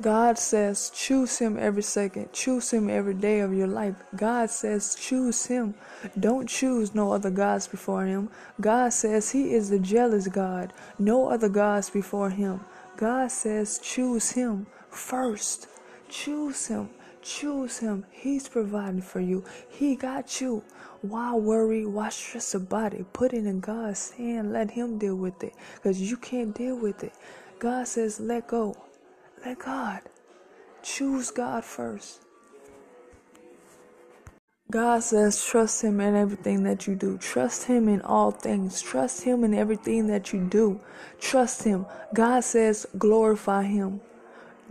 [0.00, 3.94] God says choose Him every second, choose Him every day of your life.
[4.16, 5.74] God says choose Him.
[6.18, 8.28] Don't choose no other gods before Him.
[8.60, 12.60] God says He is the jealous God, no other gods before Him.
[12.96, 15.68] God says choose Him first.
[16.08, 16.90] Choose Him.
[17.22, 18.04] Choose Him.
[18.10, 19.44] He's providing for you.
[19.68, 20.64] He got you.
[21.02, 21.86] Why worry?
[21.86, 23.12] Why stress about it?
[23.12, 24.52] Put it in God's hand.
[24.52, 27.12] Let Him deal with it because you can't deal with it.
[27.60, 28.76] God says let go.
[29.44, 30.00] Let God.
[30.82, 32.20] Choose God first.
[34.70, 37.18] God says, trust Him in everything that you do.
[37.18, 38.80] Trust Him in all things.
[38.80, 40.80] Trust Him in everything that you do.
[41.20, 41.84] Trust Him.
[42.14, 44.00] God says, glorify Him.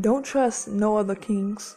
[0.00, 1.76] Don't trust no other kings,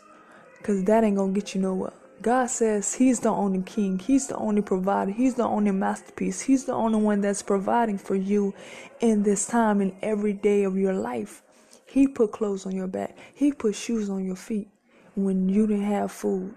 [0.57, 1.91] because that ain't going to get you nowhere.
[2.21, 3.99] God says He's the only king.
[3.99, 5.11] He's the only provider.
[5.11, 6.41] He's the only masterpiece.
[6.41, 8.55] He's the only one that's providing for you
[9.01, 11.43] in this time and every day of your life.
[11.87, 13.17] He put clothes on your back.
[13.33, 14.69] He put shoes on your feet
[15.15, 16.55] when you didn't have food,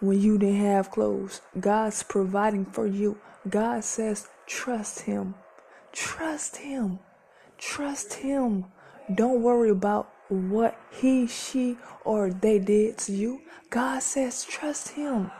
[0.00, 1.40] when you didn't have clothes.
[1.58, 3.18] God's providing for you.
[3.48, 5.34] God says, trust Him.
[5.92, 7.00] Trust Him.
[7.58, 8.66] Trust Him.
[9.14, 13.42] Don't worry about what he, she, or they did to you.
[13.68, 15.30] God says, trust Him.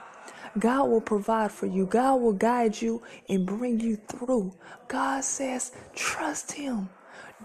[0.59, 1.87] God will provide for you.
[1.87, 4.55] God will guide you and bring you through.
[4.89, 6.91] God says, trust Him.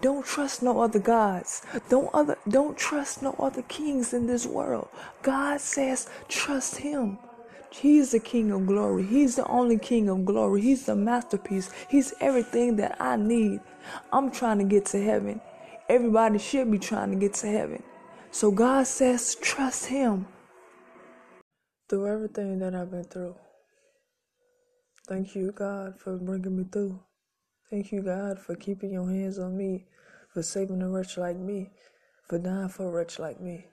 [0.02, 1.64] Don't trust no other gods.
[1.90, 4.90] Don't other don't trust no other kings in this world.
[5.24, 7.18] God says trust him.
[7.72, 9.06] He's the king of glory.
[9.06, 10.62] He's the only king of glory.
[10.62, 11.70] He's the masterpiece.
[11.90, 13.62] He's everything that I need.
[14.14, 15.42] I'm trying to get to heaven.
[15.90, 17.84] Everybody should be trying to get to heaven.
[18.32, 20.28] So God says trust him.
[21.90, 23.36] Through everything that I've been through.
[25.08, 27.00] Thank you, God, for bringing me through.
[27.70, 29.88] Thank you, God, for keeping your hands on me,
[30.34, 31.70] for saving a wretch like me,
[32.30, 33.66] for dying for a wretch like me.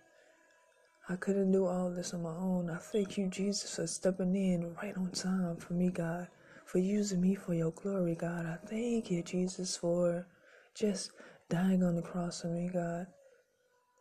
[1.08, 2.70] I couldn't do all this on my own.
[2.70, 6.26] I thank you, Jesus, for stepping in right on time for me, God,
[6.64, 8.46] for using me for your glory, God.
[8.46, 10.26] I thank you, Jesus, for
[10.74, 11.12] just
[11.48, 13.06] dying on the cross for me, God.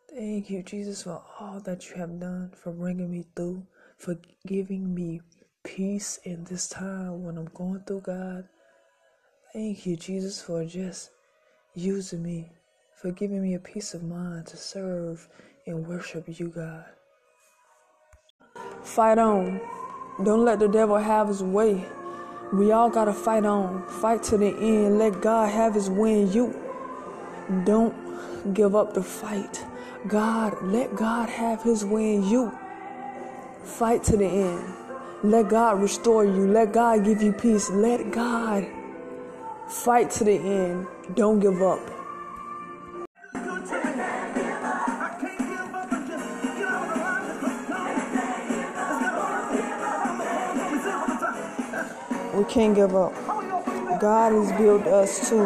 [0.09, 4.15] Thank you, Jesus, for all that you have done, for bringing me through, for
[4.47, 5.21] giving me
[5.63, 8.47] peace in this time when I'm going through, God.
[9.53, 11.11] Thank you, Jesus, for just
[11.75, 12.49] using me,
[12.95, 15.29] for giving me a peace of mind to serve
[15.67, 16.85] and worship you, God.
[18.81, 19.61] Fight on.
[20.23, 21.85] Don't let the devil have his way.
[22.51, 23.87] We all got to fight on.
[23.87, 24.97] Fight to the end.
[24.97, 26.59] Let God have his way in you.
[27.63, 29.63] Don't give up the fight.
[30.07, 32.51] God, let God have his way in you.
[33.61, 34.73] Fight to the end.
[35.21, 36.47] Let God restore you.
[36.47, 37.69] Let God give you peace.
[37.69, 38.67] Let God
[39.81, 40.87] Fight to the end.
[41.15, 41.79] Don't give up.
[52.33, 53.13] We can't give up.
[53.99, 55.37] God has built us to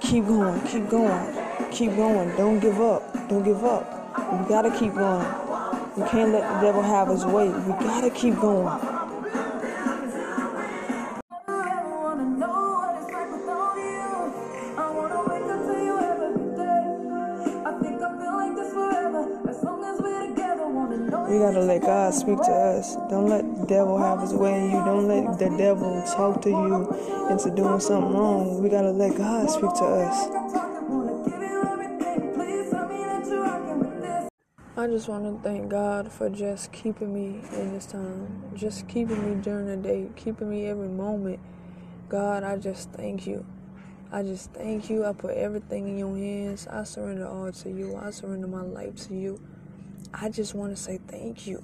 [0.00, 2.34] keep going, keep going, keep going.
[2.36, 3.28] Don't give up.
[3.28, 3.84] Don't give up.
[4.32, 5.26] We gotta keep going.
[5.96, 7.50] We can't let the devil have his way.
[7.50, 8.97] We gotta keep going.
[21.28, 22.96] We gotta let God speak to us.
[23.10, 24.82] Don't let the devil have his way in you.
[24.82, 28.62] Don't let the devil talk to you into doing something wrong.
[28.62, 30.48] We gotta let God speak to us.
[34.74, 39.28] I just want to thank God for just keeping me in this time, just keeping
[39.28, 41.40] me during the day, keeping me every moment.
[42.08, 43.44] God, I just thank you.
[44.10, 45.04] I just thank you.
[45.04, 46.66] I put everything in your hands.
[46.68, 47.96] I surrender all to you.
[47.96, 49.38] I surrender my life to you.
[50.14, 51.62] I just want to say thank you.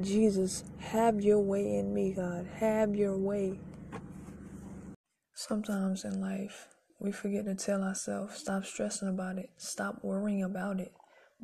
[0.00, 2.46] Jesus, have your way in me, God.
[2.56, 3.60] Have your way.
[5.34, 6.68] Sometimes in life,
[6.98, 10.92] we forget to tell ourselves, stop stressing about it, stop worrying about it.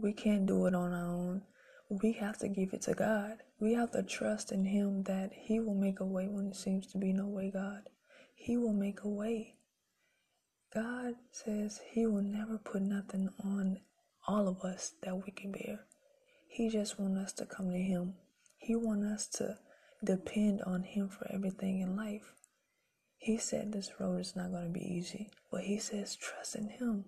[0.00, 1.42] We can't do it on our own.
[1.90, 3.38] We have to give it to God.
[3.58, 6.86] We have to trust in Him that He will make a way when it seems
[6.92, 7.88] to be no way, God.
[8.34, 9.54] He will make a way.
[10.72, 13.80] God says He will never put nothing on
[14.28, 15.80] all of us that we can bear.
[16.58, 18.14] He just wants us to come to Him.
[18.56, 19.58] He wants us to
[20.04, 22.32] depend on Him for everything in life.
[23.16, 26.68] He said this road is not going to be easy, but He says trust in
[26.68, 27.04] Him.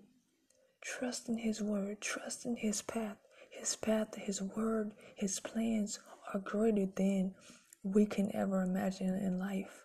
[0.80, 2.00] Trust in His word.
[2.00, 3.16] Trust in His path.
[3.50, 5.98] His path, His word, His plans
[6.32, 7.34] are greater than
[7.82, 9.82] we can ever imagine in life.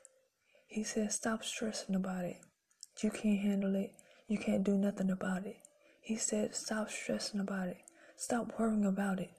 [0.68, 2.38] He says stop stressing about it.
[3.02, 3.94] You can't handle it.
[4.28, 5.58] You can't do nothing about it.
[6.02, 7.78] He said, Stop stressing about it.
[8.16, 9.32] Stop worrying about it.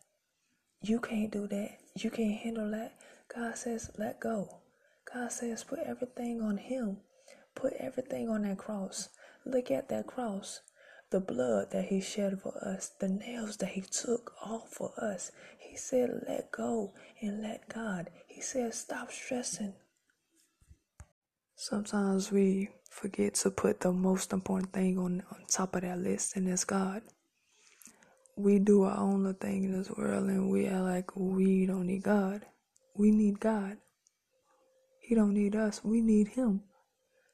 [0.83, 1.79] You can't do that.
[1.97, 2.93] You can't handle that.
[3.35, 4.61] God says, Let go.
[5.13, 6.99] God says, Put everything on Him.
[7.55, 9.09] Put everything on that cross.
[9.45, 10.61] Look at that cross.
[11.11, 15.33] The blood that He shed for us, the nails that He took off for us.
[15.59, 18.11] He said, Let go and let God.
[18.27, 19.75] He said, Stop stressing.
[21.57, 26.37] Sometimes we forget to put the most important thing on, on top of that list,
[26.37, 27.03] and that's God.
[28.37, 31.87] We do our own little thing in this world, and we are like we don't
[31.87, 32.43] need God.
[32.95, 33.79] We need God.
[35.01, 35.83] He don't need us.
[35.83, 36.63] We need Him.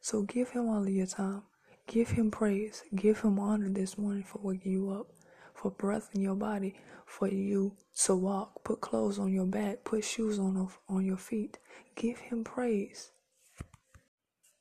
[0.01, 1.43] So give Him all of your time.
[1.89, 2.85] Give Him praise.
[2.95, 5.09] Give Him honor this morning for waking you up,
[5.55, 8.63] for breath in your body, for you to walk.
[8.63, 9.83] Put clothes on your back.
[9.85, 11.59] Put shoes on on your feet.
[11.97, 13.11] Give Him praise.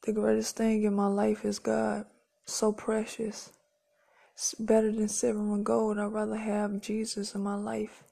[0.03, 2.05] The greatest thing in my life is God.
[2.45, 3.51] So precious.
[4.41, 5.99] It's better than silver and gold.
[5.99, 8.03] I'd rather have Jesus in my life.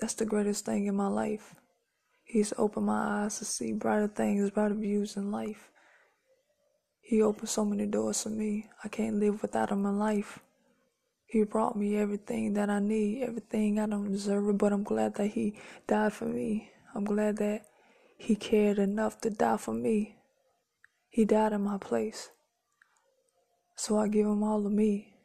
[0.00, 1.54] That's the greatest thing in my life.
[2.24, 5.70] He's opened my eyes to see brighter things, brighter views in life.
[7.00, 8.66] He opened so many doors for me.
[8.82, 10.40] I can't live without him in life.
[11.24, 15.28] He brought me everything that I need, everything I don't deserve but I'm glad that
[15.28, 15.56] he
[15.86, 16.72] died for me.
[16.96, 17.62] I'm glad that
[18.18, 20.16] he cared enough to die for me.
[21.08, 22.30] He died in my place.
[23.76, 25.15] So I give him all to me.